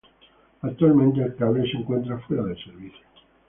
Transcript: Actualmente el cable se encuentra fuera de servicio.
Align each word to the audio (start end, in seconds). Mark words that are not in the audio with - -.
Actualmente 0.63 1.21
el 1.21 1.35
cable 1.35 1.69
se 1.69 1.77
encuentra 1.77 2.17
fuera 2.21 2.41
de 2.41 2.55
servicio. 2.55 3.05